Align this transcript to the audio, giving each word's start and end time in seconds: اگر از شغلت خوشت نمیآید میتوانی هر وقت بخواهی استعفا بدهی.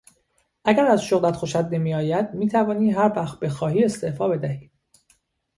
اگر 0.65 0.85
از 0.85 1.03
شغلت 1.05 1.35
خوشت 1.35 1.55
نمیآید 1.55 2.29
میتوانی 2.33 2.91
هر 2.91 3.13
وقت 3.15 3.39
بخواهی 3.39 3.83
استعفا 3.83 4.27
بدهی. 4.27 4.71